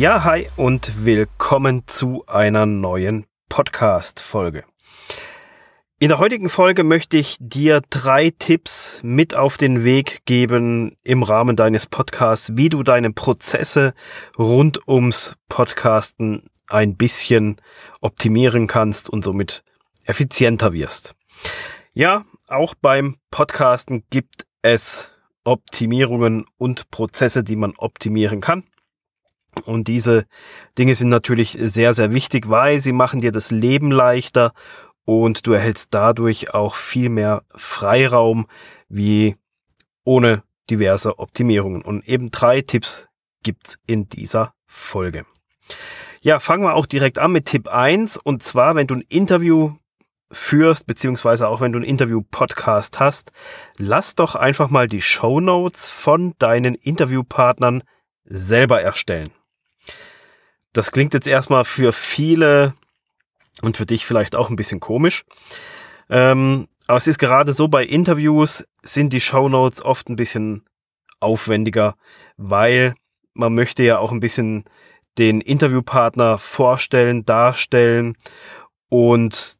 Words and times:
Ja, 0.00 0.24
hi 0.24 0.48
und 0.56 1.04
willkommen 1.04 1.82
zu 1.84 2.24
einer 2.26 2.64
neuen 2.64 3.26
Podcast-Folge. 3.50 4.64
In 5.98 6.08
der 6.08 6.18
heutigen 6.18 6.48
Folge 6.48 6.84
möchte 6.84 7.18
ich 7.18 7.36
dir 7.38 7.82
drei 7.90 8.30
Tipps 8.30 9.02
mit 9.04 9.36
auf 9.36 9.58
den 9.58 9.84
Weg 9.84 10.24
geben 10.24 10.96
im 11.02 11.22
Rahmen 11.22 11.54
deines 11.54 11.84
Podcasts, 11.84 12.56
wie 12.56 12.70
du 12.70 12.82
deine 12.82 13.12
Prozesse 13.12 13.92
rund 14.38 14.88
ums 14.88 15.36
Podcasten 15.50 16.48
ein 16.68 16.96
bisschen 16.96 17.60
optimieren 18.00 18.68
kannst 18.68 19.10
und 19.10 19.22
somit 19.22 19.64
effizienter 20.04 20.72
wirst. 20.72 21.14
Ja, 21.92 22.24
auch 22.48 22.72
beim 22.80 23.16
Podcasten 23.30 24.04
gibt 24.08 24.46
es 24.62 25.10
Optimierungen 25.44 26.46
und 26.56 26.90
Prozesse, 26.90 27.44
die 27.44 27.56
man 27.56 27.74
optimieren 27.76 28.40
kann. 28.40 28.64
Und 29.64 29.88
diese 29.88 30.26
Dinge 30.78 30.94
sind 30.94 31.08
natürlich 31.08 31.58
sehr, 31.60 31.92
sehr 31.92 32.12
wichtig, 32.12 32.48
weil 32.48 32.80
sie 32.80 32.92
machen 32.92 33.20
dir 33.20 33.32
das 33.32 33.50
Leben 33.50 33.90
leichter 33.90 34.52
und 35.04 35.46
du 35.46 35.52
erhältst 35.52 35.92
dadurch 35.92 36.54
auch 36.54 36.74
viel 36.74 37.08
mehr 37.08 37.42
Freiraum 37.54 38.46
wie 38.88 39.36
ohne 40.04 40.42
diverse 40.70 41.18
Optimierungen. 41.18 41.82
Und 41.82 42.06
eben 42.08 42.30
drei 42.30 42.60
Tipps 42.60 43.08
gibt's 43.42 43.78
in 43.86 44.08
dieser 44.08 44.54
Folge. 44.66 45.24
Ja, 46.20 46.38
fangen 46.38 46.64
wir 46.64 46.74
auch 46.74 46.86
direkt 46.86 47.18
an 47.18 47.32
mit 47.32 47.46
Tipp 47.46 47.68
1 47.68 48.18
und 48.18 48.42
zwar, 48.42 48.74
wenn 48.74 48.86
du 48.86 48.96
ein 48.96 49.04
Interview 49.08 49.72
führst, 50.30 50.86
beziehungsweise 50.86 51.48
auch 51.48 51.60
wenn 51.60 51.72
du 51.72 51.78
ein 51.78 51.84
Interview-Podcast 51.84 53.00
hast, 53.00 53.32
lass 53.76 54.14
doch 54.14 54.36
einfach 54.36 54.70
mal 54.70 54.86
die 54.86 55.02
Show 55.02 55.40
Notes 55.40 55.90
von 55.90 56.34
deinen 56.38 56.74
Interviewpartnern 56.74 57.82
selber 58.24 58.80
erstellen. 58.80 59.30
Das 60.72 60.92
klingt 60.92 61.14
jetzt 61.14 61.26
erstmal 61.26 61.64
für 61.64 61.92
viele 61.92 62.74
und 63.62 63.76
für 63.76 63.86
dich 63.86 64.06
vielleicht 64.06 64.36
auch 64.36 64.50
ein 64.50 64.56
bisschen 64.56 64.80
komisch. 64.80 65.24
Ähm, 66.08 66.68
aber 66.86 66.96
es 66.96 67.06
ist 67.06 67.18
gerade 67.18 67.52
so, 67.52 67.68
bei 67.68 67.84
Interviews 67.84 68.66
sind 68.82 69.12
die 69.12 69.20
Show 69.20 69.48
Notes 69.48 69.84
oft 69.84 70.08
ein 70.08 70.16
bisschen 70.16 70.64
aufwendiger, 71.20 71.94
weil 72.36 72.94
man 73.34 73.54
möchte 73.54 73.82
ja 73.82 73.98
auch 73.98 74.12
ein 74.12 74.20
bisschen 74.20 74.64
den 75.18 75.40
Interviewpartner 75.40 76.38
vorstellen, 76.38 77.24
darstellen 77.24 78.16
und 78.88 79.56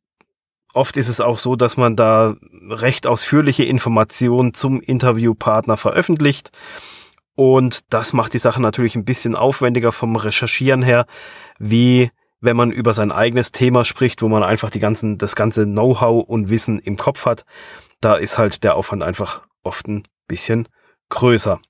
oft 0.72 0.96
ist 0.96 1.08
es 1.08 1.20
auch 1.20 1.38
so, 1.38 1.56
dass 1.56 1.76
man 1.76 1.96
da 1.96 2.36
recht 2.68 3.06
ausführliche 3.06 3.64
Informationen 3.64 4.54
zum 4.54 4.80
Interviewpartner 4.80 5.76
veröffentlicht 5.76 6.50
und 7.34 7.92
das 7.92 8.12
macht 8.12 8.34
die 8.34 8.38
Sache 8.38 8.60
natürlich 8.60 8.96
ein 8.96 9.04
bisschen 9.04 9.36
aufwendiger 9.36 9.92
vom 9.92 10.16
Recherchieren 10.16 10.82
her, 10.82 11.06
wie 11.58 12.10
wenn 12.40 12.56
man 12.56 12.70
über 12.70 12.92
sein 12.92 13.12
eigenes 13.12 13.52
Thema 13.52 13.84
spricht, 13.84 14.22
wo 14.22 14.28
man 14.28 14.42
einfach 14.42 14.70
die 14.70 14.80
ganzen, 14.80 15.18
das 15.18 15.36
ganze 15.36 15.64
Know-how 15.64 16.24
und 16.26 16.48
Wissen 16.48 16.78
im 16.78 16.96
Kopf 16.96 17.26
hat. 17.26 17.44
Da 18.00 18.14
ist 18.14 18.38
halt 18.38 18.64
der 18.64 18.76
Aufwand 18.76 19.02
einfach 19.02 19.46
oft 19.62 19.86
ein 19.88 20.04
bisschen 20.26 20.68
größer. 21.10 21.60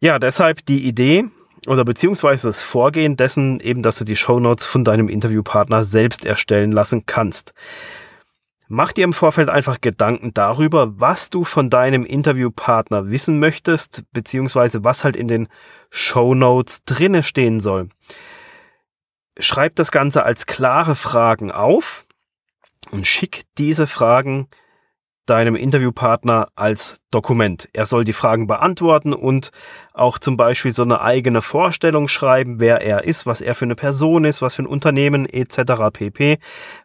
Ja, 0.00 0.18
deshalb 0.18 0.66
die 0.66 0.86
Idee 0.86 1.26
oder 1.66 1.84
beziehungsweise 1.84 2.48
das 2.48 2.62
Vorgehen 2.62 3.16
dessen 3.16 3.60
eben, 3.60 3.82
dass 3.82 3.98
du 3.98 4.04
die 4.04 4.16
Show 4.16 4.40
Notes 4.40 4.66
von 4.66 4.84
deinem 4.84 5.08
Interviewpartner 5.08 5.82
selbst 5.82 6.24
erstellen 6.24 6.72
lassen 6.72 7.06
kannst. 7.06 7.54
Mach 8.76 8.92
dir 8.92 9.04
im 9.04 9.12
Vorfeld 9.12 9.50
einfach 9.50 9.80
Gedanken 9.80 10.34
darüber, 10.34 10.98
was 10.98 11.30
du 11.30 11.44
von 11.44 11.70
deinem 11.70 12.04
Interviewpartner 12.04 13.08
wissen 13.08 13.38
möchtest, 13.38 14.02
beziehungsweise 14.12 14.82
was 14.82 15.04
halt 15.04 15.14
in 15.14 15.28
den 15.28 15.46
Show 15.90 16.34
Notes 16.34 16.82
drinne 16.84 17.22
stehen 17.22 17.60
soll. 17.60 17.88
Schreib 19.38 19.76
das 19.76 19.92
Ganze 19.92 20.24
als 20.24 20.46
klare 20.46 20.96
Fragen 20.96 21.52
auf 21.52 22.04
und 22.90 23.06
schick 23.06 23.44
diese 23.58 23.86
Fragen 23.86 24.48
deinem 25.26 25.56
Interviewpartner 25.56 26.48
als 26.54 27.00
Dokument. 27.10 27.68
Er 27.72 27.86
soll 27.86 28.04
die 28.04 28.12
Fragen 28.12 28.46
beantworten 28.46 29.12
und 29.12 29.50
auch 29.94 30.18
zum 30.18 30.36
Beispiel 30.36 30.72
so 30.72 30.82
eine 30.82 31.00
eigene 31.00 31.40
Vorstellung 31.40 32.08
schreiben, 32.08 32.60
wer 32.60 32.82
er 32.82 33.04
ist, 33.04 33.24
was 33.24 33.40
er 33.40 33.54
für 33.54 33.64
eine 33.64 33.74
Person 33.74 34.24
ist, 34.24 34.42
was 34.42 34.54
für 34.54 34.62
ein 34.62 34.66
Unternehmen 34.66 35.26
etc. 35.26 35.90
pp. 35.92 36.38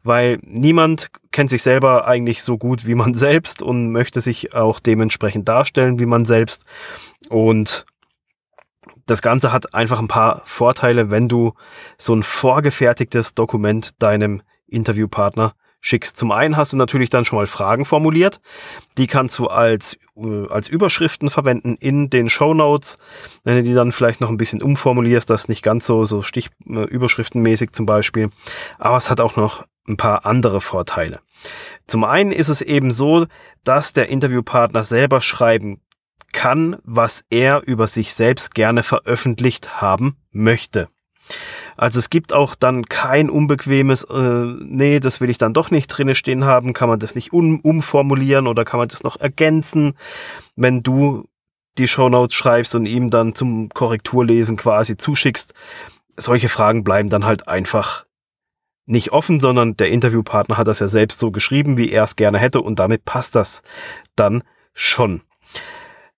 Weil 0.03 0.39
niemand 0.43 1.09
kennt 1.31 1.49
sich 1.49 1.63
selber 1.63 2.07
eigentlich 2.07 2.41
so 2.43 2.57
gut 2.57 2.87
wie 2.87 2.95
man 2.95 3.13
selbst 3.15 3.61
und 3.61 3.91
möchte 3.91 4.21
sich 4.21 4.55
auch 4.55 4.79
dementsprechend 4.79 5.47
darstellen 5.49 5.99
wie 5.99 6.05
man 6.05 6.25
selbst. 6.25 6.65
Und 7.29 7.85
das 9.05 9.21
Ganze 9.21 9.51
hat 9.51 9.73
einfach 9.73 9.99
ein 9.99 10.07
paar 10.07 10.43
Vorteile, 10.45 11.11
wenn 11.11 11.27
du 11.27 11.53
so 11.97 12.13
ein 12.13 12.23
vorgefertigtes 12.23 13.33
Dokument 13.33 14.01
deinem 14.01 14.41
Interviewpartner 14.67 15.55
schickst. 15.81 16.17
Zum 16.17 16.31
einen 16.31 16.57
hast 16.57 16.73
du 16.73 16.77
natürlich 16.77 17.09
dann 17.09 17.25
schon 17.25 17.37
mal 17.37 17.47
Fragen 17.47 17.85
formuliert. 17.85 18.41
Die 18.97 19.07
kannst 19.07 19.39
du 19.39 19.47
als, 19.47 19.97
äh, 20.15 20.47
als 20.49 20.67
Überschriften 20.67 21.29
verwenden 21.29 21.75
in 21.79 22.09
den 22.09 22.29
Show 22.29 22.53
Notes. 22.53 22.97
Wenn 23.43 23.57
du 23.57 23.63
die 23.63 23.73
dann 23.73 23.91
vielleicht 23.91 24.21
noch 24.21 24.29
ein 24.29 24.37
bisschen 24.37 24.61
umformulierst, 24.61 25.29
das 25.29 25.47
nicht 25.47 25.63
ganz 25.63 25.85
so, 25.85 26.05
so 26.05 26.21
stichüberschriftenmäßig 26.21 27.71
zum 27.71 27.85
Beispiel. 27.85 28.29
Aber 28.77 28.97
es 28.97 29.09
hat 29.09 29.21
auch 29.21 29.35
noch 29.35 29.63
ein 29.87 29.97
paar 29.97 30.25
andere 30.25 30.61
Vorteile. 30.61 31.19
Zum 31.87 32.03
einen 32.03 32.31
ist 32.31 32.49
es 32.49 32.61
eben 32.61 32.91
so, 32.91 33.25
dass 33.63 33.93
der 33.93 34.09
Interviewpartner 34.09 34.83
selber 34.83 35.21
schreiben 35.21 35.81
kann, 36.31 36.77
was 36.83 37.23
er 37.29 37.63
über 37.65 37.87
sich 37.87 38.13
selbst 38.13 38.53
gerne 38.53 38.83
veröffentlicht 38.83 39.81
haben 39.81 40.17
möchte. 40.31 40.89
Also 41.79 41.99
es 41.99 42.09
gibt 42.09 42.33
auch 42.33 42.55
dann 42.55 42.83
kein 42.83 43.29
unbequemes, 43.29 44.03
äh, 44.03 44.53
nee, 44.59 44.99
das 44.99 45.21
will 45.21 45.29
ich 45.29 45.37
dann 45.37 45.53
doch 45.53 45.71
nicht 45.71 45.87
drinne 45.87 46.13
stehen 46.13 46.43
haben, 46.43 46.73
kann 46.73 46.89
man 46.89 46.99
das 46.99 47.15
nicht 47.15 47.31
um, 47.31 47.61
umformulieren 47.61 48.47
oder 48.47 48.65
kann 48.65 48.79
man 48.79 48.89
das 48.89 49.03
noch 49.03 49.17
ergänzen, 49.17 49.93
wenn 50.57 50.83
du 50.83 51.29
die 51.77 51.87
Shownotes 51.87 52.35
schreibst 52.35 52.75
und 52.75 52.85
ihm 52.85 53.09
dann 53.09 53.33
zum 53.33 53.69
Korrekturlesen 53.69 54.57
quasi 54.57 54.97
zuschickst. 54.97 55.53
Solche 56.17 56.49
Fragen 56.49 56.83
bleiben 56.83 57.07
dann 57.07 57.23
halt 57.23 57.47
einfach 57.47 58.05
nicht 58.85 59.13
offen, 59.13 59.39
sondern 59.39 59.77
der 59.77 59.87
Interviewpartner 59.87 60.57
hat 60.57 60.67
das 60.67 60.81
ja 60.81 60.89
selbst 60.89 61.21
so 61.21 61.31
geschrieben, 61.31 61.77
wie 61.77 61.91
er 61.91 62.03
es 62.03 62.17
gerne 62.17 62.39
hätte 62.39 62.59
und 62.59 62.77
damit 62.77 63.05
passt 63.05 63.35
das 63.35 63.61
dann 64.17 64.43
schon. 64.73 65.21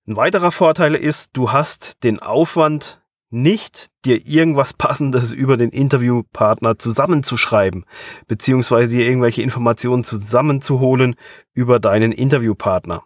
Ein 0.07 0.16
weiterer 0.16 0.51
Vorteil 0.51 0.95
ist, 0.95 1.29
du 1.33 1.51
hast 1.51 2.03
den 2.03 2.17
Aufwand 2.17 3.00
nicht, 3.31 3.87
dir 4.05 4.27
irgendwas 4.27 4.73
Passendes 4.73 5.31
über 5.31 5.57
den 5.57 5.69
Interviewpartner 5.69 6.77
zusammenzuschreiben, 6.77 7.85
beziehungsweise 8.27 8.97
dir 8.97 9.05
irgendwelche 9.05 9.41
Informationen 9.41 10.03
zusammenzuholen 10.03 11.15
über 11.53 11.79
deinen 11.79 12.11
Interviewpartner. 12.11 13.03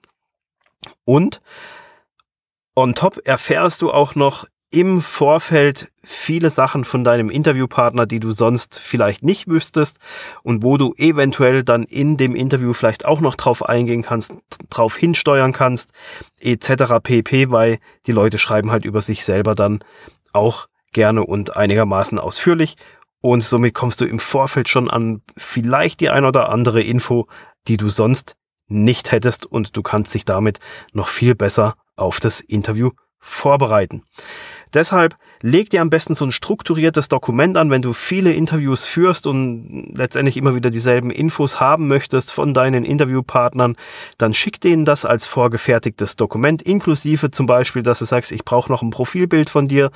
Und 1.05 1.41
on 2.75 2.95
top 2.95 3.21
erfährst 3.25 3.81
du 3.81 3.91
auch 3.91 4.15
noch 4.15 4.45
im 4.71 5.01
Vorfeld 5.01 5.89
viele 6.03 6.49
Sachen 6.49 6.83
von 6.83 7.05
deinem 7.05 7.29
Interviewpartner, 7.29 8.05
die 8.05 8.19
du 8.19 8.31
sonst 8.31 8.77
vielleicht 8.77 9.23
nicht 9.23 9.47
wüsstest 9.47 9.99
und 10.43 10.63
wo 10.63 10.75
du 10.75 10.93
eventuell 10.97 11.63
dann 11.63 11.83
in 11.83 12.17
dem 12.17 12.35
Interview 12.35 12.73
vielleicht 12.73 13.05
auch 13.05 13.21
noch 13.21 13.35
drauf 13.35 13.63
eingehen 13.63 14.01
kannst, 14.01 14.33
drauf 14.69 14.97
hinsteuern 14.97 15.53
kannst, 15.53 15.91
etc. 16.41 16.95
pp, 17.01 17.51
weil 17.51 17.79
die 18.05 18.11
Leute 18.11 18.37
schreiben 18.37 18.71
halt 18.71 18.83
über 18.83 19.01
sich 19.01 19.23
selber 19.23 19.55
dann 19.55 19.79
auch 20.35 20.67
gerne 20.91 21.25
und 21.25 21.57
einigermaßen 21.57 22.19
ausführlich 22.19 22.77
und 23.21 23.41
somit 23.41 23.73
kommst 23.73 24.01
du 24.01 24.05
im 24.05 24.19
Vorfeld 24.19 24.69
schon 24.69 24.89
an 24.89 25.21
vielleicht 25.35 25.99
die 25.99 26.09
ein 26.09 26.25
oder 26.25 26.49
andere 26.49 26.81
Info, 26.81 27.27
die 27.67 27.77
du 27.77 27.89
sonst 27.89 28.35
nicht 28.67 29.11
hättest 29.11 29.45
und 29.45 29.75
du 29.75 29.81
kannst 29.81 30.13
dich 30.13 30.25
damit 30.25 30.59
noch 30.93 31.07
viel 31.07 31.35
besser 31.35 31.75
auf 31.95 32.19
das 32.19 32.39
Interview 32.39 32.91
vorbereiten. 33.19 34.03
Deshalb 34.75 35.15
leg 35.41 35.69
dir 35.69 35.81
am 35.81 35.89
besten 35.89 36.15
so 36.15 36.25
ein 36.25 36.31
strukturiertes 36.31 37.07
Dokument 37.07 37.55
an, 37.55 37.71
wenn 37.71 37.81
du 37.81 37.93
viele 37.93 38.33
Interviews 38.33 38.85
führst 38.85 39.25
und 39.25 39.93
letztendlich 39.95 40.35
immer 40.35 40.53
wieder 40.53 40.69
dieselben 40.69 41.11
Infos 41.11 41.61
haben 41.61 41.87
möchtest 41.87 42.31
von 42.31 42.53
deinen 42.53 42.83
Interviewpartnern, 42.83 43.77
dann 44.17 44.33
schick 44.33 44.59
denen 44.59 44.83
das 44.83 45.05
als 45.05 45.25
vorgefertigtes 45.25 46.17
Dokument, 46.17 46.61
inklusive 46.61 47.31
zum 47.31 47.45
Beispiel, 47.45 47.83
dass 47.83 47.99
du 47.99 48.05
sagst, 48.05 48.33
ich 48.33 48.43
brauche 48.43 48.71
noch 48.71 48.81
ein 48.81 48.89
Profilbild 48.89 49.49
von 49.49 49.67
dir 49.67 49.91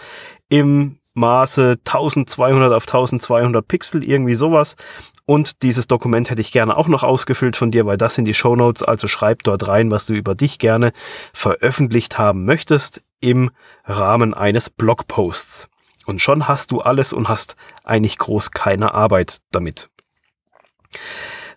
im 0.47 0.97
Maße 1.13 1.75
1200 1.85 2.71
auf 2.71 2.83
1200 2.83 3.67
Pixel, 3.67 4.05
irgendwie 4.05 4.35
sowas. 4.35 4.77
Und 5.25 5.63
dieses 5.63 5.87
Dokument 5.87 6.29
hätte 6.29 6.41
ich 6.41 6.51
gerne 6.51 6.77
auch 6.77 6.87
noch 6.87 7.03
ausgefüllt 7.03 7.57
von 7.57 7.71
dir, 7.71 7.85
weil 7.85 7.97
das 7.97 8.15
sind 8.15 8.25
die 8.25 8.33
Show 8.33 8.55
Notes. 8.55 8.81
Also 8.83 9.07
schreib 9.07 9.43
dort 9.43 9.67
rein, 9.67 9.91
was 9.91 10.05
du 10.05 10.13
über 10.13 10.35
dich 10.35 10.59
gerne 10.59 10.93
veröffentlicht 11.33 12.17
haben 12.17 12.45
möchtest 12.45 13.03
im 13.21 13.51
Rahmen 13.86 14.33
eines 14.33 14.69
Blogposts. 14.69 15.69
Und 16.06 16.21
schon 16.21 16.48
hast 16.48 16.71
du 16.71 16.81
alles 16.81 17.13
und 17.13 17.30
hast 17.30 17.56
eigentlich 17.83 18.18
groß 18.18 18.51
keine 18.51 18.94
Arbeit 18.94 19.39
damit. 19.51 19.89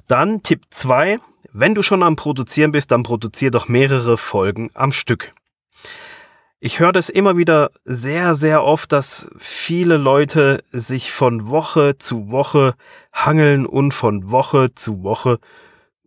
Dann 0.08 0.42
Tipp 0.42 0.64
2. 0.70 1.20
Wenn 1.52 1.74
du 1.74 1.82
schon 1.82 2.02
am 2.02 2.16
Produzieren 2.16 2.72
bist, 2.72 2.90
dann 2.90 3.02
produzier 3.02 3.50
doch 3.50 3.68
mehrere 3.68 4.16
Folgen 4.16 4.70
am 4.74 4.92
Stück. 4.92 5.34
Ich 6.60 6.78
höre 6.78 6.92
das 6.92 7.08
immer 7.08 7.36
wieder 7.36 7.72
sehr, 7.84 8.34
sehr 8.34 8.62
oft, 8.62 8.92
dass 8.92 9.28
viele 9.36 9.96
Leute 9.96 10.62
sich 10.70 11.12
von 11.12 11.48
Woche 11.50 11.98
zu 11.98 12.30
Woche 12.30 12.74
hangeln 13.12 13.66
und 13.66 13.92
von 13.92 14.30
Woche 14.30 14.74
zu 14.74 15.02
Woche 15.02 15.40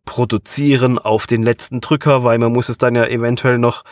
produzieren 0.06 0.98
auf 0.98 1.28
den 1.28 1.44
letzten 1.44 1.81
Drücker, 1.81 2.24
weil 2.24 2.38
man 2.38 2.54
muss 2.54 2.69
es 2.69 2.78
dann 2.78 2.96
ja 2.96 3.06
eventuell 3.06 3.57
noch 3.57 3.84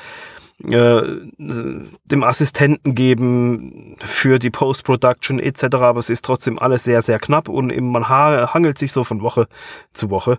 äh, 0.63 1.01
dem 1.37 2.23
Assistenten 2.23 2.95
geben 2.95 3.95
für 3.99 4.39
die 4.39 4.49
Post-Production 4.49 5.39
etc. 5.39 5.63
Aber 5.77 5.99
es 5.99 6.09
ist 6.09 6.25
trotzdem 6.25 6.59
alles 6.59 6.83
sehr, 6.83 7.01
sehr 7.01 7.19
knapp 7.19 7.49
und 7.49 7.75
man 7.81 8.09
hangelt 8.09 8.77
sich 8.77 8.91
so 8.91 9.03
von 9.03 9.21
Woche 9.21 9.47
zu 9.91 10.09
Woche 10.09 10.37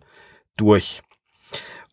durch. 0.57 1.03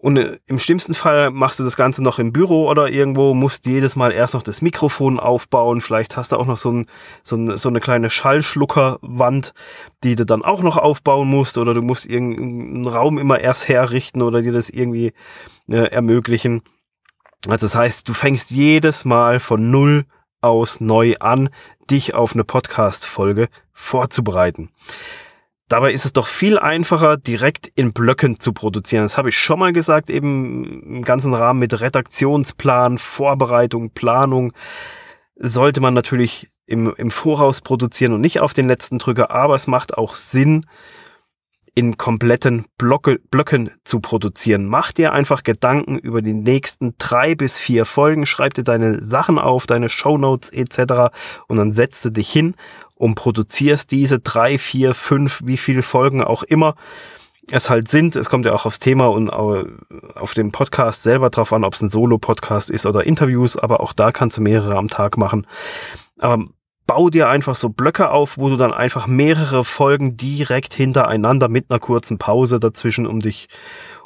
Und 0.02 0.18
äh, 0.18 0.40
im 0.48 0.58
schlimmsten 0.58 0.96
Fall 0.96 1.30
machst 1.30 1.60
du 1.60 1.64
das 1.64 1.78
Ganze 1.78 2.02
noch 2.02 2.18
im 2.18 2.34
Büro 2.34 2.68
oder 2.68 2.90
irgendwo, 2.90 3.36
musst 3.36 3.68
jedes 3.68 3.96
Mal 3.96 4.12
erst 4.12 4.34
noch 4.34 4.42
das 4.42 4.64
Mikrofon 4.64 5.20
aufbauen. 5.20 5.80
Vielleicht 5.80 6.18
hast 6.18 6.32
du 6.32 6.38
auch 6.38 6.48
noch 6.48 6.58
so, 6.58 6.72
ein, 6.72 6.88
so, 7.24 7.36
ein, 7.36 7.56
so 7.56 7.70
eine 7.70 7.80
kleine 7.80 8.10
Schallschluckerwand, 8.10 9.54
die 10.04 10.16
du 10.16 10.26
dann 10.26 10.44
auch 10.44 10.64
noch 10.64 10.78
aufbauen 10.78 11.28
musst. 11.28 11.60
Oder 11.60 11.76
du 11.76 11.84
musst 11.84 12.08
irgendeinen 12.08 12.88
Raum 12.88 13.20
immer 13.20 13.40
erst 13.40 13.70
herrichten 13.70 14.24
oder 14.24 14.42
dir 14.42 14.52
das 14.52 14.72
irgendwie 14.72 15.14
äh, 15.70 15.92
ermöglichen. 15.92 16.64
Also 17.48 17.66
das 17.66 17.76
heißt, 17.76 18.08
du 18.08 18.14
fängst 18.14 18.52
jedes 18.52 19.04
Mal 19.04 19.40
von 19.40 19.72
Null 19.72 20.06
aus 20.42 20.80
neu 20.80 21.16
an, 21.20 21.50
dich 21.90 22.14
auf 22.14 22.34
eine 22.34 22.44
Podcast-Folge 22.44 23.50
vorzubereiten. 23.74 24.70
Dabei 25.68 25.94
ist 25.94 26.06
es 26.06 26.14
doch 26.14 26.28
viel 26.28 26.60
einfacher, 26.60 27.18
direkt 27.18 27.72
in 27.76 27.94
Blöcken 27.94 28.40
zu 28.40 28.52
produzieren. 28.52 29.04
Das 29.04 29.18
habe 29.18 29.30
ich 29.30 29.38
schon 29.38 29.58
mal 29.58 29.72
gesagt, 29.72 30.10
eben 30.10 30.98
im 30.98 31.02
ganzen 31.04 31.34
Rahmen 31.34 31.60
mit 31.60 31.80
Redaktionsplan, 31.80 32.98
Vorbereitung, 32.98 33.92
Planung. 33.92 34.52
Sollte 35.36 35.80
man 35.80 35.94
natürlich 35.94 36.50
im, 36.66 36.94
im 36.96 37.10
Voraus 37.10 37.62
produzieren 37.62 38.14
und 38.14 38.22
nicht 38.22 38.42
auf 38.42 38.54
den 38.54 38.68
letzten 38.68 38.98
Drücker, 38.98 39.32
aber 39.32 39.56
es 39.56 39.66
macht 39.66 39.98
auch 39.98 40.14
Sinn, 40.14 40.66
in 41.74 41.98
kompletten 41.98 42.66
Blocke, 42.78 43.20
Blöcken 43.32 43.72
zu 43.86 44.00
produzieren. 44.02 44.66
Mach 44.66 44.92
dir 44.92 45.14
einfach 45.14 45.44
Gedanken 45.44 45.98
über 45.98 46.22
die 46.22 46.34
nächsten 46.34 46.96
drei 46.98 47.36
bis 47.36 47.58
vier 47.58 47.86
Folgen, 47.86 48.26
schreib 48.26 48.54
dir 48.54 48.64
deine 48.64 49.02
Sachen 49.02 49.40
auf, 49.40 49.68
deine 49.68 49.88
Shownotes 49.88 50.50
etc. 50.50 51.14
und 51.48 51.58
dann 51.58 51.72
setzt 51.72 52.04
du 52.04 52.10
dich 52.10 52.30
hin 52.30 52.56
und 52.96 53.16
produzierst 53.16 53.92
diese 53.92 54.20
drei, 54.20 54.58
vier, 54.58 54.94
fünf, 54.94 55.42
wie 55.46 55.58
viele 55.58 55.82
Folgen 55.82 56.24
auch 56.24 56.44
immer 56.44 56.76
es 57.50 57.70
halt 57.70 57.88
sind. 57.88 58.16
Es 58.16 58.30
kommt 58.30 58.46
ja 58.46 58.54
auch 58.54 58.66
aufs 58.66 58.80
Thema 58.80 59.08
und 59.08 59.30
auf 59.30 60.34
den 60.34 60.52
Podcast 60.52 61.04
selber 61.04 61.30
drauf 61.30 61.54
an, 61.54 61.64
ob 61.64 61.74
es 61.74 61.82
ein 61.82 61.90
Solo-Podcast 61.90 62.70
ist 62.70 62.86
oder 62.86 63.06
Interviews, 63.06 63.58
aber 63.58 63.80
auch 63.80 63.94
da 63.94 64.12
kannst 64.12 64.38
du 64.38 64.42
mehrere 64.42 64.76
am 64.76 64.88
Tag 64.88 65.18
machen. 65.18 65.48
Aber 66.20 66.46
bau 66.88 67.10
dir 67.10 67.30
einfach 67.30 67.56
so 67.56 67.70
Blöcke 67.70 68.10
auf, 68.10 68.38
wo 68.38 68.50
du 68.50 68.58
dann 68.58 68.74
einfach 68.74 69.08
mehrere 69.08 69.64
Folgen 69.64 70.18
direkt 70.18 70.74
hintereinander 70.74 71.48
mit 71.48 71.70
einer 71.70 71.80
kurzen 71.80 72.18
Pause 72.18 72.60
dazwischen, 72.60 73.08
um 73.08 73.20
dich 73.20 73.48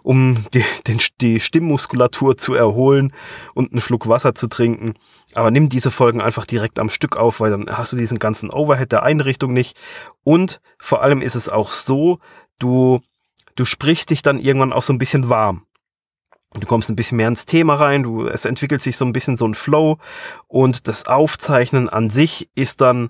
um 0.06 0.46
die, 0.54 0.64
den, 0.86 1.00
die 1.20 1.40
Stimmmuskulatur 1.40 2.38
zu 2.38 2.54
erholen 2.54 3.12
und 3.56 3.72
einen 3.72 3.82
Schluck 3.82 4.08
Wasser 4.08 4.36
zu 4.36 4.48
trinken. 4.48 4.94
Aber 5.34 5.50
nimm 5.50 5.68
diese 5.68 5.90
Folgen 5.90 6.22
einfach 6.22 6.46
direkt 6.46 6.78
am 6.80 6.90
Stück 6.90 7.18
auf, 7.18 7.40
weil 7.40 7.50
dann 7.50 7.66
hast 7.72 7.92
du 7.92 7.98
diesen 7.98 8.20
ganzen 8.20 8.52
Overhead 8.52 8.92
der 8.92 9.02
Einrichtung 9.02 9.52
nicht. 9.52 9.76
Und 10.24 10.62
vor 10.78 11.02
allem 11.02 11.22
ist 11.22 11.34
es 11.34 11.50
auch 11.50 11.72
so, 11.72 12.20
du, 12.60 13.02
du 13.56 13.66
sprichst 13.66 14.12
dich 14.12 14.22
dann 14.22 14.40
irgendwann 14.40 14.74
auch 14.74 14.84
so 14.84 14.94
ein 14.94 15.00
bisschen 15.00 15.28
warm. 15.28 15.66
Du 16.60 16.68
kommst 16.68 16.90
ein 16.90 16.96
bisschen 16.96 17.18
mehr 17.18 17.28
ins 17.28 17.46
Thema 17.46 17.76
rein, 17.76 18.04
du, 18.04 18.28
es 18.28 18.46
entwickelt 18.46 18.82
sich 18.82 18.98
so 18.98 19.06
ein 19.06 19.14
bisschen 19.14 19.36
so 19.36 19.46
ein 19.46 19.56
Flow 19.56 19.98
und 20.48 20.88
das 20.88 21.06
Aufzeichnen 21.06 21.90
an 21.90 22.10
sich 22.10 22.50
ist 22.56 22.82
dann 22.82 23.10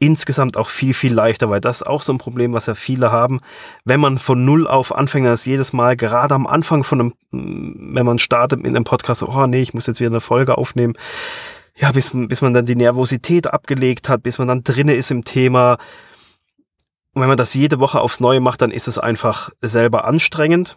insgesamt 0.00 0.56
auch 0.56 0.68
viel, 0.68 0.94
viel 0.94 1.12
leichter, 1.12 1.50
weil 1.50 1.60
das 1.60 1.80
ist 1.80 1.86
auch 1.86 2.02
so 2.02 2.12
ein 2.12 2.18
Problem, 2.18 2.52
was 2.52 2.66
ja 2.66 2.74
viele 2.74 3.10
haben. 3.10 3.40
Wenn 3.84 4.00
man 4.00 4.18
von 4.18 4.44
Null 4.44 4.66
auf 4.66 4.94
anfängt, 4.94 5.26
das 5.26 5.44
jedes 5.44 5.72
Mal, 5.72 5.96
gerade 5.96 6.34
am 6.34 6.46
Anfang 6.46 6.84
von 6.84 7.00
einem, 7.00 7.14
wenn 7.32 8.06
man 8.06 8.18
startet 8.18 8.60
mit 8.62 8.74
einem 8.74 8.84
Podcast, 8.84 9.22
oh 9.22 9.46
nee, 9.46 9.62
ich 9.62 9.74
muss 9.74 9.86
jetzt 9.86 10.00
wieder 10.00 10.10
eine 10.10 10.20
Folge 10.20 10.56
aufnehmen. 10.56 10.94
Ja, 11.74 11.92
bis, 11.92 12.12
bis 12.12 12.42
man 12.42 12.54
dann 12.54 12.66
die 12.66 12.76
Nervosität 12.76 13.52
abgelegt 13.52 14.08
hat, 14.08 14.22
bis 14.22 14.38
man 14.38 14.48
dann 14.48 14.64
drinne 14.64 14.94
ist 14.94 15.10
im 15.10 15.24
Thema. 15.24 15.78
Und 17.14 17.22
wenn 17.22 17.28
man 17.28 17.36
das 17.38 17.54
jede 17.54 17.80
Woche 17.80 18.00
aufs 18.00 18.20
Neue 18.20 18.40
macht, 18.40 18.62
dann 18.62 18.70
ist 18.70 18.88
es 18.88 18.98
einfach 18.98 19.50
selber 19.62 20.04
anstrengend. 20.04 20.76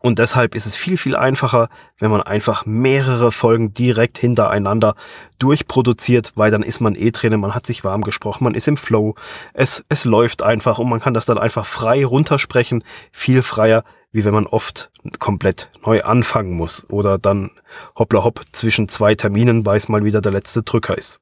Und 0.00 0.18
deshalb 0.18 0.54
ist 0.54 0.66
es 0.66 0.76
viel, 0.76 0.96
viel 0.96 1.16
einfacher, 1.16 1.68
wenn 1.98 2.10
man 2.10 2.22
einfach 2.22 2.66
mehrere 2.66 3.30
Folgen 3.30 3.72
direkt 3.72 4.18
hintereinander 4.18 4.94
durchproduziert, 5.38 6.32
weil 6.34 6.50
dann 6.50 6.62
ist 6.62 6.80
man 6.80 6.94
eh 6.94 7.10
drinnen, 7.10 7.40
man 7.40 7.54
hat 7.54 7.66
sich 7.66 7.84
warm 7.84 8.02
gesprochen, 8.02 8.44
man 8.44 8.54
ist 8.54 8.68
im 8.68 8.76
Flow, 8.76 9.14
es, 9.52 9.84
es 9.88 10.04
läuft 10.04 10.42
einfach 10.42 10.78
und 10.78 10.88
man 10.88 11.00
kann 11.00 11.14
das 11.14 11.26
dann 11.26 11.38
einfach 11.38 11.66
frei 11.66 12.04
runtersprechen, 12.04 12.84
viel 13.12 13.42
freier, 13.42 13.84
wie 14.12 14.24
wenn 14.24 14.34
man 14.34 14.46
oft 14.46 14.90
komplett 15.18 15.70
neu 15.84 16.02
anfangen 16.02 16.52
muss 16.52 16.88
oder 16.90 17.18
dann 17.18 17.50
hoppla 17.96 18.24
hopp 18.24 18.42
zwischen 18.52 18.88
zwei 18.88 19.14
Terminen, 19.14 19.66
weil 19.66 19.76
es 19.76 19.88
mal 19.88 20.04
wieder 20.04 20.20
der 20.20 20.32
letzte 20.32 20.62
Drücker 20.62 20.96
ist. 20.96 21.20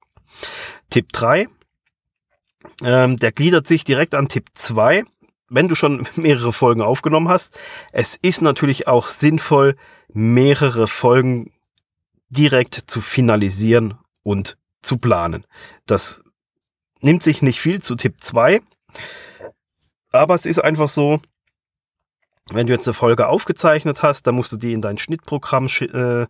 Tipp 0.90 1.08
drei 1.12 1.48
ähm, 2.82 3.16
der 3.16 3.32
gliedert 3.32 3.66
sich 3.66 3.84
direkt 3.84 4.14
an 4.14 4.28
Tipp 4.28 4.48
zwei 4.52 5.04
wenn 5.48 5.68
du 5.68 5.74
schon 5.74 6.06
mehrere 6.16 6.52
Folgen 6.52 6.82
aufgenommen 6.82 7.28
hast, 7.28 7.58
es 7.92 8.16
ist 8.16 8.42
natürlich 8.42 8.88
auch 8.88 9.08
sinnvoll, 9.08 9.76
mehrere 10.12 10.86
Folgen 10.86 11.52
direkt 12.28 12.74
zu 12.74 13.00
finalisieren 13.00 13.98
und 14.22 14.56
zu 14.82 14.98
planen. 14.98 15.46
Das 15.86 16.22
nimmt 17.00 17.22
sich 17.22 17.42
nicht 17.42 17.60
viel 17.60 17.80
zu 17.80 17.94
Tipp 17.94 18.16
2, 18.20 18.60
aber 20.12 20.34
es 20.34 20.46
ist 20.46 20.58
einfach 20.58 20.88
so, 20.88 21.20
wenn 22.50 22.66
du 22.66 22.72
jetzt 22.72 22.86
eine 22.86 22.94
Folge 22.94 23.28
aufgezeichnet 23.28 24.02
hast, 24.02 24.26
dann 24.26 24.34
musst 24.34 24.52
du 24.52 24.56
die 24.56 24.72
in 24.72 24.82
dein 24.82 24.98
Schnittprogramm 24.98 25.66
äh, 25.66 26.26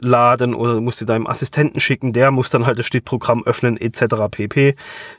laden 0.00 0.54
oder 0.54 0.74
du 0.74 0.80
musst 0.80 0.98
sie 0.98 1.06
deinem 1.06 1.26
Assistenten 1.26 1.80
schicken, 1.80 2.12
der 2.12 2.30
muss 2.30 2.50
dann 2.50 2.66
halt 2.66 2.78
das 2.78 2.86
Schnittprogramm 2.86 3.44
öffnen 3.44 3.76
etc. 3.76 4.28
pp. 4.30 4.74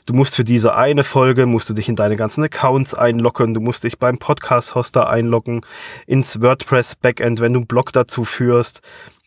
Du 0.06 0.14
musst 0.14 0.36
für 0.36 0.44
diese 0.44 0.74
eine 0.74 1.04
Folge, 1.04 1.46
musst 1.46 1.70
du 1.70 1.74
dich 1.74 1.88
in 1.88 1.96
deine 1.96 2.16
ganzen 2.16 2.44
Accounts 2.44 2.94
einloggen, 2.94 3.54
du 3.54 3.60
musst 3.60 3.84
dich 3.84 3.98
beim 3.98 4.18
Podcast-Hoster 4.18 5.08
einloggen, 5.08 5.62
ins 6.06 6.40
WordPress-Backend, 6.40 7.40
wenn 7.40 7.52
du 7.52 7.60
einen 7.60 7.66
Blog 7.66 7.92
dazu 7.92 8.24
führst. 8.24 8.82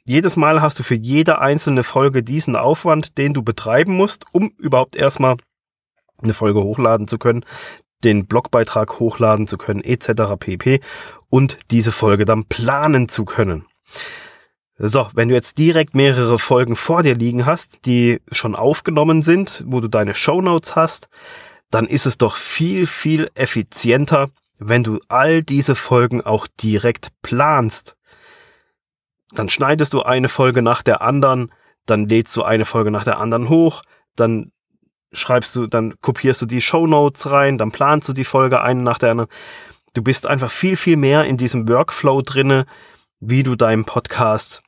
Jedes 0.08 0.36
Mal 0.36 0.62
hast 0.62 0.78
du 0.78 0.84
für 0.84 0.96
jede 0.96 1.40
einzelne 1.40 1.84
Folge 1.84 2.22
diesen 2.22 2.56
Aufwand, 2.56 3.18
den 3.18 3.34
du 3.34 3.42
betreiben 3.42 3.94
musst, 3.94 4.26
um 4.32 4.52
überhaupt 4.60 4.96
erstmal 4.96 5.38
eine 6.22 6.34
Folge 6.34 6.62
hochladen 6.62 7.08
zu 7.08 7.18
können, 7.18 7.44
den 8.04 8.28
Blogbeitrag 8.28 9.00
hochladen 9.00 9.48
zu 9.48 9.58
können, 9.58 9.82
etc. 9.82 10.36
pp. 10.40 10.80
und 11.30 11.58
diese 11.72 11.92
Folge 11.92 12.26
dann 12.26 12.46
planen 12.46 13.08
zu 13.08 13.26
können. 13.26 13.66
So, 14.78 15.08
wenn 15.14 15.30
du 15.30 15.36
jetzt 15.36 15.58
direkt 15.58 15.96
mehrere 15.96 16.38
Folgen 16.38 16.76
vor 16.76 17.02
dir 17.02 17.16
liegen 17.16 17.46
hast, 17.46 17.86
die 17.86 18.20
schon 18.32 18.56
aufgenommen 18.56 19.22
sind, 19.22 19.64
wo 19.68 19.80
du 19.80 19.88
deine 19.88 20.14
Show 20.14 20.42
Notes 20.42 20.76
hast, 20.76 21.08
dann 21.72 21.86
ist 21.86 22.06
es 22.06 22.18
doch 22.18 22.36
viel, 22.36 22.86
viel 22.86 23.30
effizienter, 23.36 24.30
wenn 24.60 24.84
du 24.84 25.00
all 25.08 25.44
diese 25.44 25.76
Folgen 25.76 26.22
auch 26.22 26.48
direkt 26.62 27.10
planst. 27.22 27.96
Dann 29.34 29.48
schneidest 29.48 29.94
du 29.94 30.02
eine 30.02 30.28
Folge 30.28 30.62
nach 30.62 30.84
der 30.84 31.02
anderen, 31.02 31.52
dann 31.86 32.10
lädst 32.10 32.36
du 32.36 32.44
eine 32.44 32.66
Folge 32.66 32.92
nach 32.92 33.06
der 33.06 33.20
anderen 33.20 33.48
hoch, 33.48 33.82
dann 34.16 34.52
schreibst 35.14 35.56
du, 35.56 35.68
dann 35.68 35.94
kopierst 36.02 36.42
du 36.42 36.46
die 36.46 36.62
Show 36.62 36.86
Notes 36.86 37.30
rein, 37.32 37.58
dann 37.58 37.72
planst 37.72 38.10
du 38.10 38.14
die 38.14 38.26
Folge 38.26 38.62
eine 38.62 38.82
nach 38.82 39.00
der 39.00 39.12
anderen. 39.12 39.30
Du 39.94 40.02
bist 40.02 40.28
einfach 40.28 40.52
viel, 40.52 40.76
viel 40.76 40.98
mehr 40.98 41.24
in 41.24 41.38
diesem 41.38 41.70
Workflow 41.70 42.22
drinne, 42.22 42.66
wie 43.30 43.44
du 43.44 43.56
deinen 43.56 43.86
Podcast 43.86 44.62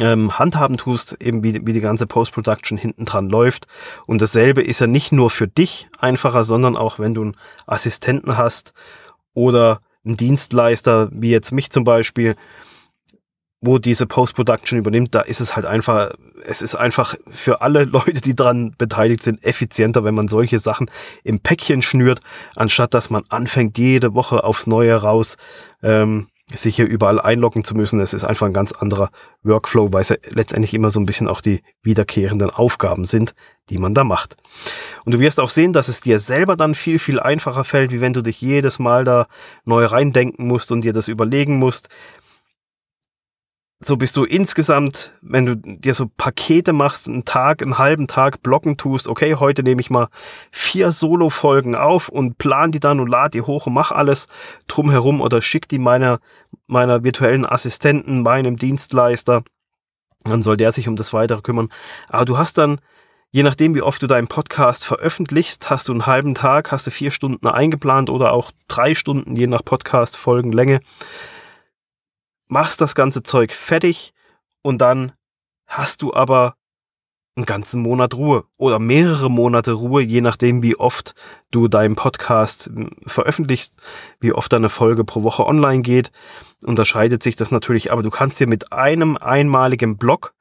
ähm, 0.00 0.38
handhaben 0.38 0.76
tust, 0.76 1.16
eben 1.20 1.42
wie, 1.42 1.66
wie 1.66 1.72
die 1.72 1.80
ganze 1.80 2.06
Post-Production 2.06 2.78
hinten 2.78 3.04
dran 3.04 3.28
läuft. 3.28 3.66
Und 4.06 4.20
dasselbe 4.20 4.62
ist 4.62 4.80
ja 4.80 4.86
nicht 4.86 5.12
nur 5.12 5.30
für 5.30 5.48
dich 5.48 5.88
einfacher, 5.98 6.44
sondern 6.44 6.76
auch 6.76 6.98
wenn 6.98 7.14
du 7.14 7.22
einen 7.22 7.36
Assistenten 7.66 8.36
hast 8.36 8.72
oder 9.34 9.80
einen 10.04 10.16
Dienstleister, 10.16 11.08
wie 11.12 11.30
jetzt 11.30 11.52
mich 11.52 11.70
zum 11.70 11.84
Beispiel, 11.84 12.36
wo 13.60 13.78
diese 13.78 14.06
Post-Production 14.06 14.78
übernimmt, 14.78 15.14
da 15.14 15.20
ist 15.20 15.40
es 15.40 15.56
halt 15.56 15.64
einfach, 15.64 16.12
es 16.44 16.60
ist 16.60 16.74
einfach 16.74 17.14
für 17.30 17.62
alle 17.62 17.84
Leute, 17.84 18.20
die 18.20 18.34
dran 18.34 18.74
beteiligt 18.76 19.22
sind, 19.22 19.42
effizienter, 19.44 20.04
wenn 20.04 20.14
man 20.14 20.28
solche 20.28 20.58
Sachen 20.58 20.90
im 21.22 21.40
Päckchen 21.40 21.82
schnürt, 21.82 22.20
anstatt 22.56 22.94
dass 22.94 23.10
man 23.10 23.22
anfängt, 23.28 23.78
jede 23.78 24.14
Woche 24.14 24.44
aufs 24.44 24.66
Neue 24.66 24.94
raus 24.94 25.36
ähm, 25.82 26.28
sich 26.52 26.76
hier 26.76 26.86
überall 26.86 27.20
einloggen 27.20 27.64
zu 27.64 27.74
müssen. 27.74 28.00
Es 28.00 28.12
ist 28.12 28.24
einfach 28.24 28.46
ein 28.46 28.52
ganz 28.52 28.72
anderer 28.72 29.10
Workflow, 29.42 29.92
weil 29.92 30.02
es 30.02 30.10
ja 30.10 30.16
letztendlich 30.28 30.74
immer 30.74 30.90
so 30.90 31.00
ein 31.00 31.06
bisschen 31.06 31.28
auch 31.28 31.40
die 31.40 31.62
wiederkehrenden 31.82 32.50
Aufgaben 32.50 33.06
sind, 33.06 33.34
die 33.70 33.78
man 33.78 33.94
da 33.94 34.04
macht. 34.04 34.36
Und 35.04 35.14
du 35.14 35.20
wirst 35.20 35.40
auch 35.40 35.48
sehen, 35.48 35.72
dass 35.72 35.88
es 35.88 36.00
dir 36.00 36.18
selber 36.18 36.56
dann 36.56 36.74
viel, 36.74 36.98
viel 36.98 37.18
einfacher 37.18 37.64
fällt, 37.64 37.92
wie 37.92 38.00
wenn 38.00 38.12
du 38.12 38.20
dich 38.20 38.40
jedes 38.40 38.78
Mal 38.78 39.04
da 39.04 39.26
neu 39.64 39.86
reindenken 39.86 40.46
musst 40.46 40.70
und 40.70 40.82
dir 40.82 40.92
das 40.92 41.08
überlegen 41.08 41.56
musst. 41.56 41.88
So 43.84 43.96
bist 43.96 44.16
du 44.16 44.24
insgesamt, 44.24 45.12
wenn 45.20 45.46
du 45.46 45.56
dir 45.56 45.94
so 45.94 46.10
Pakete 46.16 46.72
machst, 46.72 47.08
einen 47.08 47.24
Tag, 47.24 47.62
einen 47.62 47.76
halben 47.76 48.06
Tag 48.06 48.42
blocken 48.42 48.76
tust, 48.76 49.08
okay, 49.08 49.34
heute 49.34 49.62
nehme 49.62 49.80
ich 49.80 49.90
mal 49.90 50.08
vier 50.50 50.90
Solo-Folgen 50.90 51.74
auf 51.74 52.08
und 52.08 52.38
plan 52.38 52.72
die 52.72 52.80
dann 52.80 53.00
und 53.00 53.08
lade 53.08 53.30
die 53.30 53.42
hoch 53.42 53.66
und 53.66 53.74
mach 53.74 53.92
alles 53.92 54.26
drumherum 54.68 55.20
oder 55.20 55.42
schick 55.42 55.68
die 55.68 55.78
meiner, 55.78 56.20
meiner 56.66 57.04
virtuellen 57.04 57.44
Assistenten, 57.44 58.22
meinem 58.22 58.56
Dienstleister. 58.56 59.42
Dann 60.24 60.42
soll 60.42 60.56
der 60.56 60.72
sich 60.72 60.88
um 60.88 60.96
das 60.96 61.12
Weitere 61.12 61.42
kümmern. 61.42 61.68
Aber 62.08 62.24
du 62.24 62.38
hast 62.38 62.56
dann, 62.56 62.80
je 63.32 63.42
nachdem, 63.42 63.74
wie 63.74 63.82
oft 63.82 64.02
du 64.02 64.06
deinen 64.06 64.28
Podcast 64.28 64.84
veröffentlichst, 64.84 65.68
hast 65.68 65.88
du 65.88 65.92
einen 65.92 66.06
halben 66.06 66.34
Tag, 66.34 66.72
hast 66.72 66.86
du 66.86 66.90
vier 66.90 67.10
Stunden 67.10 67.46
eingeplant 67.46 68.08
oder 68.08 68.32
auch 68.32 68.50
drei 68.66 68.94
Stunden, 68.94 69.36
je 69.36 69.46
nach 69.46 69.62
Podcast-Folgenlänge 69.62 70.80
machst 72.46 72.80
das 72.80 72.94
ganze 72.94 73.22
Zeug 73.22 73.52
fertig 73.52 74.12
und 74.62 74.78
dann 74.78 75.12
hast 75.66 76.02
du 76.02 76.14
aber 76.14 76.56
einen 77.36 77.46
ganzen 77.46 77.82
Monat 77.82 78.14
Ruhe 78.14 78.44
oder 78.56 78.78
mehrere 78.78 79.28
Monate 79.28 79.72
Ruhe, 79.72 80.02
je 80.02 80.20
nachdem, 80.20 80.62
wie 80.62 80.76
oft 80.76 81.14
du 81.50 81.66
deinen 81.66 81.96
Podcast 81.96 82.66
hm, 82.66 82.90
veröffentlichst, 83.06 83.80
wie 84.20 84.32
oft 84.32 84.52
deine 84.52 84.68
Folge 84.68 85.04
pro 85.04 85.22
Woche 85.24 85.44
online 85.44 85.82
geht. 85.82 86.12
Unterscheidet 86.62 87.22
sich 87.22 87.34
das 87.34 87.50
natürlich, 87.50 87.92
aber 87.92 88.02
du 88.02 88.10
kannst 88.10 88.38
dir 88.38 88.46
mit 88.46 88.72
einem 88.72 89.16
einmaligen 89.16 89.96
Blog, 89.96 90.34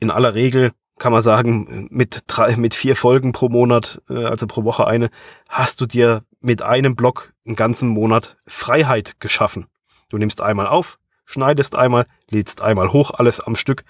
in 0.00 0.10
aller 0.10 0.34
Regel 0.34 0.72
kann 0.98 1.12
man 1.12 1.22
sagen, 1.22 1.88
mit 1.90 2.24
drei, 2.26 2.56
mit 2.56 2.74
vier 2.74 2.94
Folgen 2.94 3.32
pro 3.32 3.48
Monat, 3.48 4.02
äh, 4.10 4.24
also 4.24 4.46
pro 4.46 4.64
Woche 4.64 4.86
eine, 4.86 5.10
hast 5.48 5.80
du 5.80 5.86
dir 5.86 6.24
mit 6.40 6.62
einem 6.62 6.94
Blog 6.94 7.32
einen 7.46 7.56
ganzen 7.56 7.88
Monat 7.88 8.36
Freiheit 8.46 9.18
geschaffen. 9.18 9.66
Du 10.10 10.18
nimmst 10.18 10.42
einmal 10.42 10.66
auf, 10.66 10.98
schneidest 11.24 11.74
einmal, 11.74 12.06
lädst 12.28 12.60
einmal 12.60 12.92
hoch, 12.92 13.12
alles 13.12 13.40
am 13.40 13.56
Stück, 13.56 13.84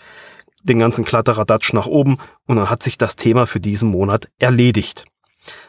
den 0.63 0.79
ganzen 0.79 1.05
Kladderadatsch 1.05 1.73
nach 1.73 1.87
oben 1.87 2.19
und 2.47 2.57
dann 2.57 2.71
hat 2.71 2.83
sich 2.83 2.99
das 2.99 3.17
Thema 3.17 3.47
für 3.47 3.61
diesen 3.61 3.91
Monat 3.91 4.31
erledigt. 4.39 5.07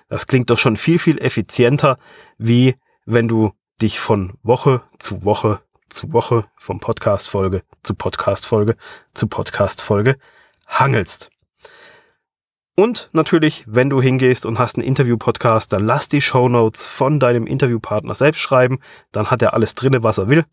Das 0.09 0.27
klingt 0.27 0.49
doch 0.49 0.57
schon 0.57 0.75
viel, 0.75 0.99
viel 0.99 1.17
effizienter, 1.19 1.97
wie 2.37 2.75
wenn 3.05 3.27
du 3.27 3.53
dich 3.81 3.99
von 3.99 4.33
Woche 4.43 4.81
zu 4.99 5.23
Woche 5.23 5.61
zu 5.91 6.13
Woche, 6.13 6.45
von 6.57 6.79
Podcast-Folge 6.79 7.63
zu 7.83 7.95
Podcast-Folge 7.95 8.75
zu 9.13 9.27
Podcast-Folge 9.27 10.17
hangelst. 10.67 11.31
Und 12.81 13.11
natürlich, 13.13 13.63
wenn 13.67 13.91
du 13.91 14.01
hingehst 14.01 14.43
und 14.43 14.57
hast 14.57 14.75
einen 14.75 14.87
Interview-Podcast, 14.87 15.71
dann 15.71 15.85
lass 15.85 16.07
die 16.07 16.19
Show 16.19 16.49
Notes 16.49 16.83
von 16.83 17.19
deinem 17.19 17.45
Interviewpartner 17.45 18.15
selbst 18.15 18.39
schreiben. 18.39 18.79
Dann 19.11 19.29
hat 19.29 19.43
er 19.43 19.53
alles 19.53 19.75
drinne, 19.75 20.01
was 20.01 20.17
er 20.17 20.29
will. 20.29 20.45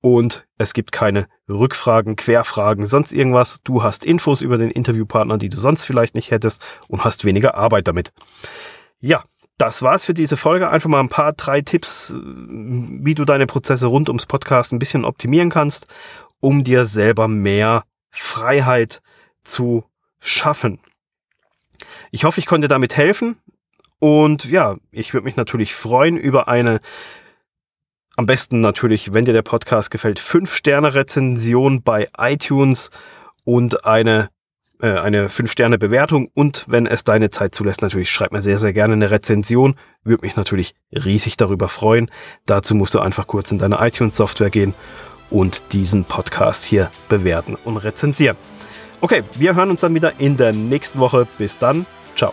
Und 0.00 0.46
es 0.58 0.74
gibt 0.74 0.92
keine 0.92 1.26
Rückfragen, 1.48 2.14
Querfragen, 2.14 2.86
sonst 2.86 3.12
irgendwas. 3.12 3.64
Du 3.64 3.82
hast 3.82 4.04
Infos 4.04 4.42
über 4.42 4.58
den 4.58 4.70
Interviewpartner, 4.70 5.38
die 5.38 5.48
du 5.48 5.56
sonst 5.56 5.84
vielleicht 5.86 6.14
nicht 6.14 6.30
hättest 6.30 6.64
und 6.86 7.02
hast 7.02 7.24
weniger 7.24 7.56
Arbeit 7.56 7.88
damit. 7.88 8.12
Ja, 9.00 9.24
das 9.58 9.82
war's 9.82 10.04
für 10.04 10.14
diese 10.14 10.36
Folge. 10.36 10.70
Einfach 10.70 10.88
mal 10.88 11.00
ein 11.00 11.08
paar, 11.08 11.32
drei 11.32 11.62
Tipps, 11.62 12.14
wie 12.16 13.16
du 13.16 13.24
deine 13.24 13.46
Prozesse 13.46 13.88
rund 13.88 14.08
ums 14.08 14.26
Podcast 14.26 14.72
ein 14.72 14.78
bisschen 14.78 15.04
optimieren 15.04 15.50
kannst, 15.50 15.88
um 16.38 16.62
dir 16.62 16.86
selber 16.86 17.26
mehr 17.26 17.82
Freiheit 18.12 19.02
zu 19.42 19.82
schaffen. 20.20 20.78
Ich 22.10 22.24
hoffe, 22.24 22.40
ich 22.40 22.46
konnte 22.46 22.68
damit 22.68 22.96
helfen. 22.96 23.36
Und 23.98 24.44
ja, 24.44 24.76
ich 24.90 25.14
würde 25.14 25.24
mich 25.24 25.36
natürlich 25.36 25.74
freuen 25.74 26.16
über 26.16 26.48
eine, 26.48 26.80
am 28.16 28.26
besten 28.26 28.60
natürlich, 28.60 29.12
wenn 29.12 29.24
dir 29.24 29.32
der 29.32 29.42
Podcast 29.42 29.90
gefällt, 29.90 30.20
5-Sterne-Rezension 30.20 31.82
bei 31.82 32.08
iTunes 32.18 32.90
und 33.44 33.84
eine, 33.84 34.30
äh, 34.80 34.88
eine 34.88 35.28
5-Sterne-Bewertung. 35.28 36.30
Und 36.34 36.64
wenn 36.68 36.86
es 36.86 37.04
deine 37.04 37.30
Zeit 37.30 37.54
zulässt, 37.54 37.82
natürlich 37.82 38.10
schreib 38.10 38.32
mir 38.32 38.40
sehr, 38.40 38.58
sehr 38.58 38.72
gerne 38.72 38.94
eine 38.94 39.10
Rezension. 39.10 39.76
Würde 40.02 40.26
mich 40.26 40.36
natürlich 40.36 40.74
riesig 40.92 41.36
darüber 41.36 41.68
freuen. 41.68 42.10
Dazu 42.44 42.74
musst 42.74 42.94
du 42.94 43.00
einfach 43.00 43.26
kurz 43.26 43.52
in 43.52 43.58
deine 43.58 43.78
iTunes-Software 43.80 44.50
gehen 44.50 44.74
und 45.30 45.72
diesen 45.72 46.04
Podcast 46.04 46.64
hier 46.64 46.90
bewerten 47.08 47.56
und 47.64 47.78
rezensieren. 47.78 48.36
Okay, 49.00 49.22
wir 49.36 49.54
hören 49.54 49.70
uns 49.70 49.80
dann 49.82 49.94
wieder 49.94 50.14
in 50.18 50.36
der 50.36 50.52
nächsten 50.52 50.98
Woche. 50.98 51.26
Bis 51.38 51.58
dann. 51.58 51.86
Ciao. 52.16 52.32